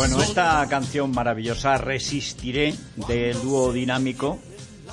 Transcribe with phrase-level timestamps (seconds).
[0.00, 2.72] Bueno, esta canción maravillosa, Resistiré,
[3.06, 4.38] del dúo dinámico,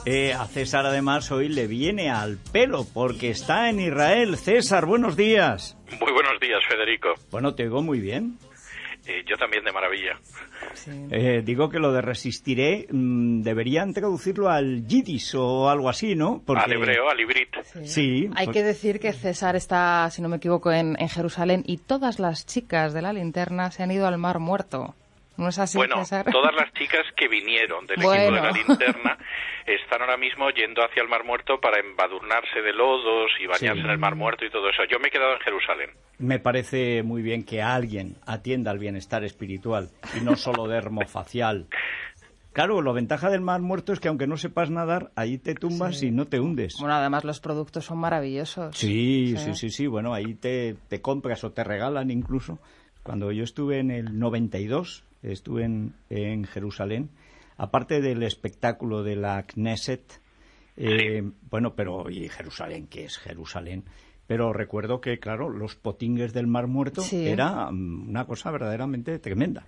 [0.05, 4.35] eh, a César además hoy le viene al pelo porque está en Israel.
[4.35, 5.77] César, buenos días.
[6.01, 7.13] Muy buenos días, Federico.
[7.31, 8.37] Bueno, te oigo muy bien.
[9.07, 10.19] Eh, yo también de maravilla.
[11.11, 16.43] Eh, digo que lo de resistiré mm, deberían traducirlo al yiddish o algo así, ¿no?
[16.47, 17.55] Al hebreo, al ibrit.
[17.83, 18.29] Sí.
[18.35, 22.19] Hay que decir que César está, si no me equivoco, en, en Jerusalén y todas
[22.19, 24.93] las chicas de la linterna se han ido al Mar Muerto.
[25.37, 26.25] ¿No es así, bueno, César?
[26.31, 28.35] todas las chicas que vinieron del equipo Bueno.
[28.35, 29.17] de la linterna
[29.65, 33.85] están ahora mismo yendo hacia el Mar Muerto para embadurnarse de lodos y bañarse Sí.
[33.85, 34.83] en el Mar Muerto y todo eso.
[34.89, 35.89] Yo me he quedado en Jerusalén.
[36.17, 41.67] Me parece muy bien que alguien atienda al bienestar espiritual y no solo dermofacial.
[42.53, 46.01] Claro, la ventaja del mar muerto es que aunque no sepas nadar, ahí te tumbas
[46.01, 46.77] y no te hundes.
[46.79, 48.75] Bueno, además los productos son maravillosos.
[48.75, 49.37] Sí, Sí.
[49.37, 49.85] sí, sí, sí.
[49.85, 52.57] Bueno, ahí te, te compras o te regalan incluso.
[53.07, 57.09] Cuando yo estuve en el 92, estuve en, en Jerusalén,
[57.55, 60.19] aparte del espectáculo de la Knesset,
[60.75, 62.89] eh, bueno, pero ¿y Jerusalén?
[62.89, 63.85] ¿Qué es Jerusalén?
[64.27, 67.29] Pero recuerdo que, claro, los potingues del Mar Muerto Sí.
[67.29, 69.67] era mm, una cosa verdaderamente tremenda.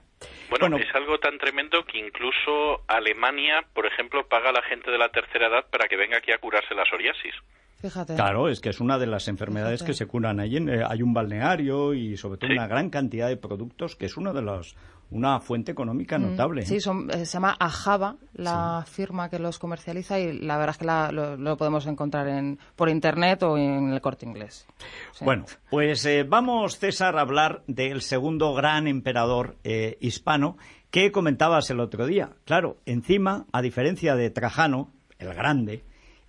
[0.49, 0.77] Bueno, Bueno.
[0.77, 5.11] es algo tan tremendo que incluso Alemania, por ejemplo, paga a la gente de la
[5.11, 7.35] tercera edad para que venga aquí a curarse la psoriasis.
[7.79, 8.15] Fíjate.
[8.15, 9.91] Claro, es que es una de las enfermedades Fíjate.
[9.91, 10.57] que se curan allí.
[10.57, 12.53] eh, hay un balneario y sobre todo Sí.
[12.53, 14.75] una gran cantidad de productos que es uno de los,
[15.11, 16.65] una fuente económica Mm, notable.
[16.65, 16.81] Sí, ¿eh?
[16.81, 20.85] son- eh, se llama Ajaba, la firma que los comercializa y la verdad es que
[20.85, 24.67] la- lo, lo podemos encontrar en, por internet o en el corte inglés.
[25.13, 25.23] Sí.
[25.25, 30.57] Bueno, pues eh, vamos, César, a hablar del segundo gran emperador eh, hispano
[30.91, 32.31] que comentabas el otro día.
[32.45, 35.83] Claro, encima, a diferencia de Trajano, el grande,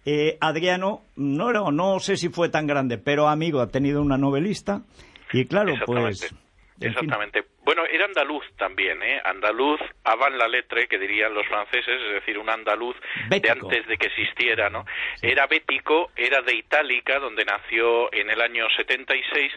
[0.06, 4.16] eh, Adriano no, era- no sé si fue tan grande, pero amigo, ha tenido una
[4.18, 4.82] novelista
[5.32, 6.22] y claro, pues...
[6.22, 6.26] Exactamente.
[6.26, 6.38] en fin.
[6.88, 7.44] Exactamente.
[7.62, 9.20] Bueno, era andaluz también, ¿eh?
[9.22, 12.96] Andaluz avant la lettre, que dirían los franceses, es decir, un andaluz
[13.28, 13.54] Bético.
[13.68, 14.86] de antes de que existiera, ¿no?
[15.20, 19.52] Era bético, era de Itálica, donde nació en el año 76,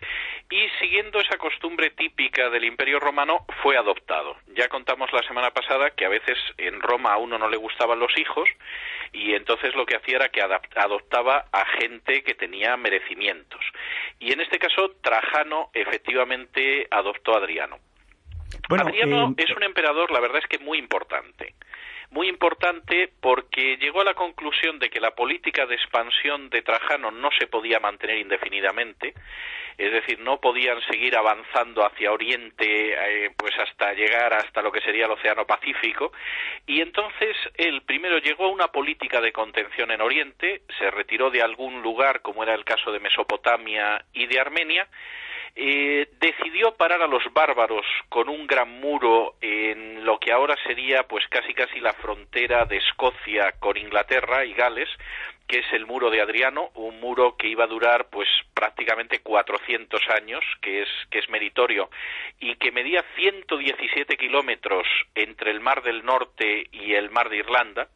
[0.51, 4.35] y siguiendo esa costumbre típica del Imperio Romano, fue adoptado.
[4.57, 7.99] Ya contamos la semana pasada que a veces en Roma a uno no le gustaban
[7.99, 8.49] los hijos,
[9.13, 13.61] y entonces lo que hacía era que adoptaba a gente que tenía merecimientos.
[14.19, 17.77] Y en este caso, Trajano efectivamente adoptó a Adriano.
[18.67, 21.53] Bueno, Adriano eh, es un emperador, la verdad es que muy importante.
[22.09, 27.11] Muy importante porque llegó a la conclusión de que la política de expansión de Trajano
[27.11, 29.13] no se podía mantener indefinidamente,
[29.77, 34.81] es decir, no podían seguir avanzando hacia Oriente eh, pues hasta llegar hasta lo que
[34.81, 36.11] sería el Océano Pacífico.
[36.65, 41.41] Y entonces él primero llegó a una política de contención en Oriente, se retiró de
[41.41, 44.87] algún lugar como era el caso de Mesopotamia y de Armenia
[45.55, 51.03] eh, decidió parar a los bárbaros con un gran muro en lo que ahora sería
[51.03, 54.89] pues casi casi la frontera de Escocia con Inglaterra y Gales,
[55.53, 60.01] que es el muro de Adriano, un muro que iba a durar pues prácticamente 400
[60.09, 61.91] años, que es que es meritorio
[62.39, 67.87] y que medía 117 kilómetros entre el Mar del Norte y el Mar de Irlanda.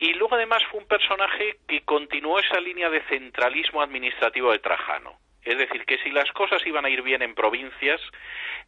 [0.00, 5.16] Y luego además fue un personaje que continuó esa línea de centralismo administrativo de Trajano.
[5.44, 8.00] Es decir, que si las cosas iban a ir bien en provincias,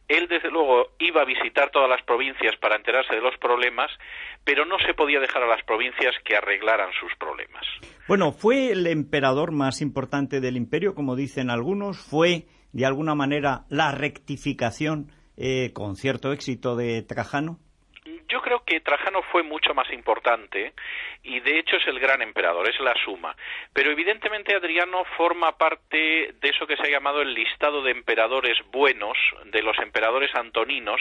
[0.07, 3.91] él desde luego iba a visitar todas las provincias para enterarse de los problemas,
[4.43, 7.65] pero no se podía dejar a las provincias que arreglaran sus problemas.
[8.07, 13.65] Bueno, fue el emperador más importante del imperio, como dicen algunos, fue de alguna manera
[13.69, 17.59] la rectificación eh, con cierto éxito de Trajano.
[18.33, 20.73] Yo creo que Trajano fue mucho más importante
[21.21, 23.35] y de hecho es el gran emperador, es la suma.
[23.73, 28.57] Pero evidentemente Adriano forma parte de eso que se ha llamado el listado de emperadores
[28.71, 30.99] buenos, de los emperadores antoninos,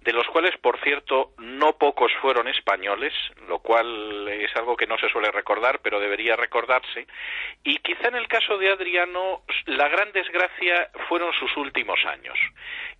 [0.00, 3.14] de los cuales, por cierto, no pocos fueron españoles,
[3.46, 7.06] lo cual es algo que no se suele recordar, pero debería recordarse.
[7.62, 12.36] Y quizá en el caso de Adriano, la gran desgracia fueron sus últimos años.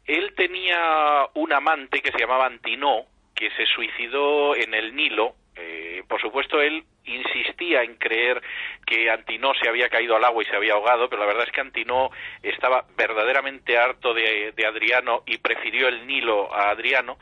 [0.07, 5.35] Él tenía un amante que se llamaba Antinó, que se suicidó en el Nilo.
[5.57, 8.41] Eh, por supuesto, él insistía en creer
[8.87, 11.53] que Antinó se había caído al agua y se había ahogado, pero la verdad es
[11.53, 12.11] que Antinó
[12.43, 17.19] estaba verdaderamente harto de, de Adriano y prefirió el Nilo a Adriano.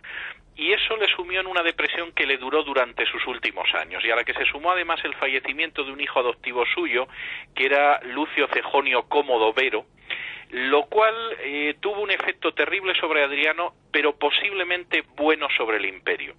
[0.57, 4.11] Y eso le sumió en una depresión que le duró durante sus últimos años, y
[4.11, 7.09] a la que se sumó además el fallecimiento de un hijo adoptivo suyo,
[7.55, 9.87] que era Lucio Cejonio Cómodo Vero,
[10.51, 11.15] lo cual
[11.45, 16.35] eh, tuvo un efecto terrible sobre Adriano, pero posiblemente bueno sobre el imperio.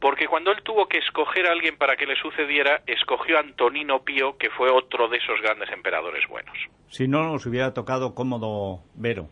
[0.00, 4.02] Porque cuando él tuvo que escoger a alguien para que le sucediera, escogió a Antonino
[4.02, 6.56] Pío, que fue otro de esos grandes emperadores buenos.
[6.88, 9.28] Si no, nos hubiera tocado cómodo Vero.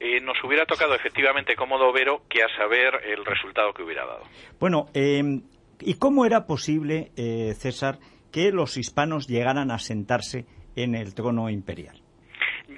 [0.00, 4.24] eh, nos hubiera tocado efectivamente cómodo Vero que a saber el resultado que hubiera dado.
[4.58, 5.42] Bueno, em,
[5.80, 7.98] ¿y cómo era posible, eh, César,
[8.32, 10.46] que los hispanos llegaran a sentarse
[10.76, 12.00] en el trono imperial?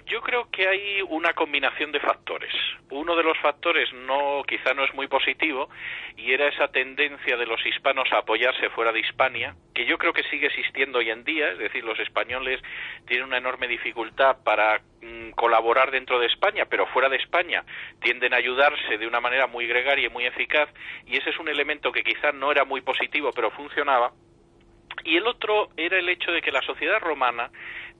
[0.06, 2.52] Yo creo que hay una combinación de factores.
[2.90, 5.70] Uno de los factores no, quizá no es muy positivo
[6.16, 10.12] y era esa tendencia de los hispanos a apoyarse fuera de Hispania, que yo creo
[10.12, 11.50] que sigue existiendo hoy en día.
[11.50, 12.60] Es decir, los españoles
[13.06, 17.64] tienen una enorme dificultad para mm, colaborar dentro de España, pero fuera de España
[18.00, 20.68] tienden a ayudarse de una manera muy gregaria y muy eficaz.
[21.06, 24.12] Y ese es un elemento que quizá no era muy positivo, pero funcionaba.
[25.04, 27.50] Y el otro era el hecho de que la sociedad romana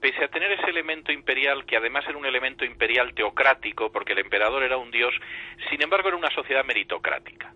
[0.02, 4.18] pese a tener ese elemento imperial, que además era un elemento imperial teocrático, porque el
[4.18, 5.14] emperador era un dios,
[5.70, 7.54] sin embargo era una sociedad meritocrática.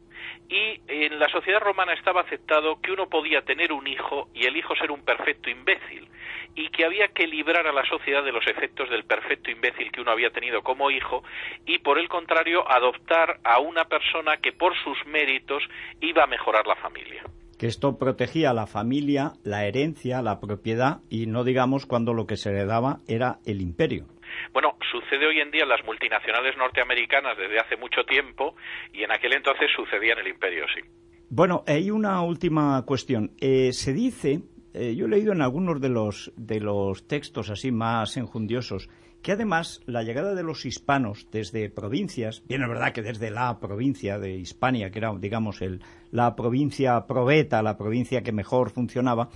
[0.48, 4.56] Y en la sociedad romana estaba aceptado que uno podía tener un hijo y el
[4.56, 6.08] hijo ser un perfecto imbécil,
[6.54, 10.00] y que había que librar a la sociedad de los efectos del perfecto imbécil que
[10.00, 11.24] uno había tenido como hijo,
[11.66, 15.64] y por el contrario adoptar a una persona que por sus méritos
[16.00, 17.24] iba a mejorar la familia
[17.58, 22.26] que esto protegía a la familia, la herencia, la propiedad y no digamos cuando lo
[22.26, 24.06] que se le daba era el imperio.
[24.52, 28.54] Bueno, sucede hoy en día en las multinacionales norteamericanas desde hace mucho tiempo
[28.92, 30.82] y en aquel entonces sucedía en el imperio, sí.
[31.28, 33.32] Bueno, hay una última cuestión.
[33.40, 34.42] Eh, se dice,
[34.76, 38.88] eh, yo he leído en algunos de los, de los textos así más enjundiosos,
[39.22, 43.58] que además la llegada de los hispanos desde provincias, bien es verdad que desde la
[43.58, 45.80] provincia de Hispania, que era, digamos, el,
[46.10, 49.30] la provincia probeta, la provincia que mejor funcionaba,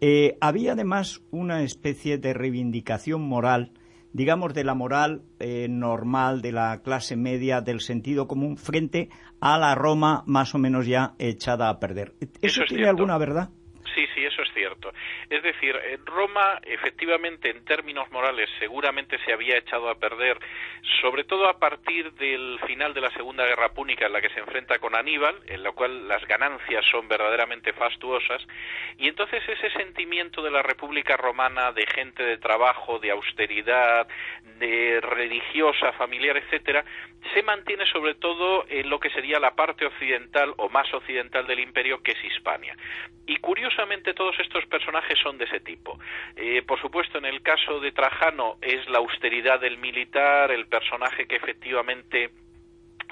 [0.00, 3.72] eh, había además una especie de reivindicación moral,
[4.12, 9.08] digamos, de la moral eh, normal, de la clase media, del sentido común, frente
[9.40, 12.14] a la Roma más o menos ya echada a perder.
[12.42, 13.50] ¿Eso, tiene alguna verdad?
[13.94, 14.92] Sí, sí, eso es cierto.
[15.28, 20.38] Es decir, en Roma, efectivamente, en términos morales, seguramente se había echado a perder,
[21.00, 24.40] sobre todo a partir del final de la Segunda Guerra Púnica, en la que se
[24.40, 28.46] enfrenta con Aníbal, en la cual las ganancias son verdaderamente fastuosas,
[28.98, 34.06] y entonces ese sentimiento de la República Romana, de gente de trabajo, de austeridad,
[34.58, 36.84] de religiosa, familiar, etcétera,
[37.34, 41.60] se mantiene sobre todo en lo que sería la parte occidental o más occidental del
[41.60, 42.76] imperio, que es Hispania.
[43.26, 43.79] Y curiosamente
[44.14, 45.98] todos estos personajes son de ese tipo.
[46.36, 51.26] Eh, por supuesto, en el caso de Trajano es la austeridad del militar, el personaje
[51.26, 52.30] que efectivamente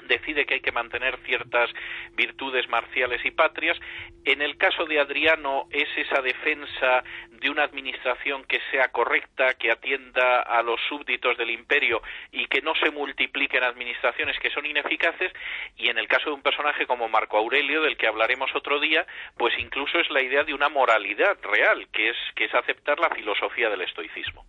[0.09, 1.69] decide que hay que mantener ciertas
[2.15, 3.79] virtudes marciales y patrias.
[4.25, 9.71] En el caso de Adriano es esa defensa de una administración que sea correcta, que
[9.71, 12.01] atienda a los súbditos del imperio
[12.31, 15.31] y que no se multipliquen administraciones que son ineficaces.
[15.77, 19.05] Y en el caso de un personaje como Marco Aurelio, del que hablaremos otro día,
[19.37, 23.09] pues incluso es la idea de una moralidad real, que es, que es aceptar la
[23.09, 24.45] filosofía del estoicismo.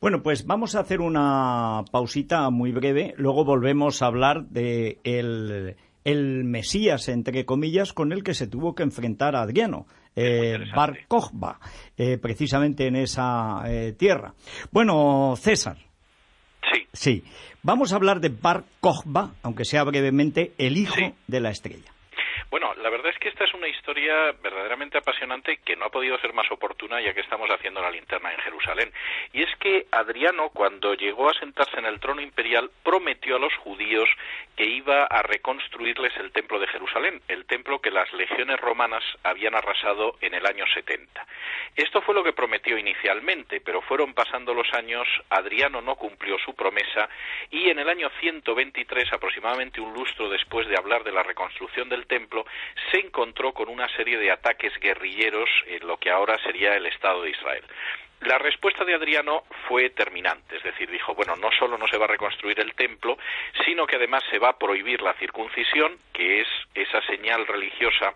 [0.00, 6.44] Bueno, pues vamos a hacer una pausita muy breve, luego volvemos a hablar de el,
[6.44, 9.86] Mesías, entre comillas, con el que se tuvo que enfrentar a Adriano,
[10.16, 11.60] eh, Bar Kokhba,
[11.98, 14.32] eh, precisamente en esa eh, tierra.
[14.72, 15.76] Bueno, César.
[16.72, 16.86] Sí.
[16.94, 17.24] Sí.
[17.62, 21.92] Vamos a hablar de Bar Kokhba, aunque sea brevemente, el hijo de la estrella.
[22.50, 26.18] Bueno, la verdad es que esta es una historia verdaderamente apasionante que no ha podido
[26.18, 28.92] ser más oportuna ya que estamos haciendo la linterna en Jerusalén.
[29.32, 33.54] Y es que Adriano, cuando llegó a sentarse en el trono imperial, prometió a los
[33.54, 34.10] judíos
[34.56, 39.54] que iba a reconstruirles el templo de Jerusalén, el templo que las legiones romanas habían
[39.54, 41.24] arrasado en el año 70.
[41.76, 46.54] Esto fue lo que prometió inicialmente, pero fueron pasando los años, Adriano no cumplió su
[46.54, 47.08] promesa
[47.50, 52.06] y en el año 123, aproximadamente un lustro después de hablar de la reconstrucción del
[52.06, 52.39] templo,
[52.90, 57.22] se encontró con una serie de ataques guerrilleros en lo que ahora sería el Estado
[57.22, 57.64] de Israel.
[58.20, 62.04] La respuesta de Adriano fue terminante, es decir, dijo, bueno, no solo no se va
[62.04, 63.16] a reconstruir el templo,
[63.64, 68.14] sino que además se va a prohibir la circuncisión, que es esa señal religiosa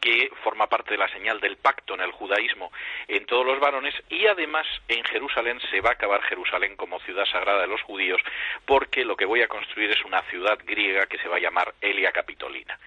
[0.00, 2.72] que forma parte de la señal del pacto en el judaísmo
[3.08, 7.24] en todos los varones y además en Jerusalén se va a acabar Jerusalén como ciudad
[7.26, 8.20] sagrada de los judíos
[8.64, 11.74] porque lo que voy a construir es una ciudad griega que se va a llamar
[11.80, 12.78] Elia Capitolina.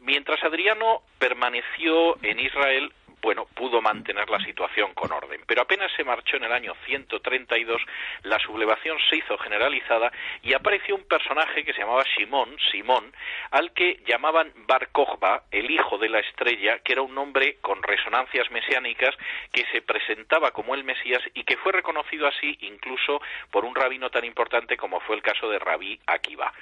[0.00, 2.92] Mientras Adriano permaneció en Israel,
[3.24, 5.40] bueno, pudo mantener la situación con orden.
[5.46, 7.80] Pero apenas se marchó en el año 132,
[8.24, 10.12] la sublevación se hizo generalizada
[10.42, 13.14] y apareció un personaje que se llamaba Simón, Simón,
[13.50, 17.82] al que llamaban Bar Kokhba, el hijo de la estrella, que era un nombre con
[17.82, 19.14] resonancias mesiánicas
[19.50, 24.10] que se presentaba como el Mesías y que fue reconocido así incluso por un rabino
[24.10, 26.52] tan importante como fue el caso de Rabí Akiva.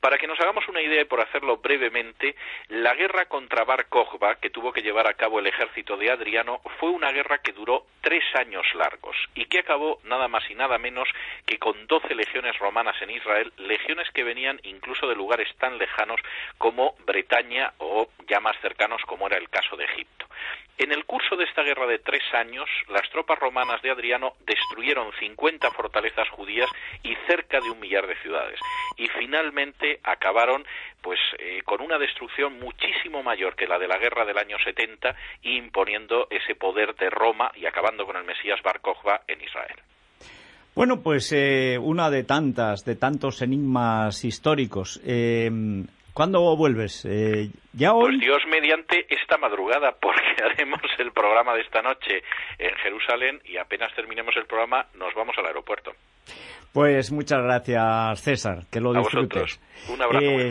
[0.00, 2.36] Para que nos hagamos una idea y por hacerlo brevemente,
[2.68, 6.60] la guerra contra Bar Kokhba, que tuvo que llevar a cabo el ejército de Adriano
[6.78, 10.78] fue una guerra que duró tres años largos y que acabó nada más y nada
[10.78, 11.08] menos
[11.46, 16.20] que con doce legiones romanas en Israel, legiones que venían incluso de lugares tan lejanos
[16.58, 20.26] como Bretaña o ya más cercanos como era el caso de Egipto.
[20.80, 25.12] En el curso de esta guerra de tres años, las tropas romanas de Adriano destruyeron
[25.20, 26.70] 50 fortalezas judías
[27.02, 28.58] y cerca de un millar de ciudades.
[28.96, 30.64] Y finalmente acabaron
[31.02, 35.14] pues eh, con una destrucción muchísimo mayor que la de la guerra del año 70
[35.42, 38.80] y imponiendo ese poder de Roma y acabando con el Mesías Bar
[39.28, 39.76] en Israel.
[40.74, 44.98] Bueno, pues eh, una de tantas, de tantos enigmas históricos.
[45.04, 45.50] Eh,
[46.14, 47.04] ¿Cuándo vuelves?
[47.04, 48.16] Eh, ¿Ya hoy?
[48.16, 52.22] Pues Dios mediante esta madrugada, porque haremos el programa de esta noche
[52.58, 55.92] en Jerusalén y apenas terminemos el programa nos vamos al aeropuerto.
[56.72, 58.58] Pues muchas gracias, César.
[58.70, 59.60] Que lo disfrutes.
[59.88, 60.48] Un abrazo muy fuerte.